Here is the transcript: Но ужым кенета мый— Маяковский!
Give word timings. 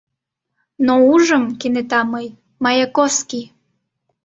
Но 0.85 0.93
ужым 1.11 1.43
кенета 1.59 2.01
мый— 2.11 2.27
Маяковский! 2.63 3.45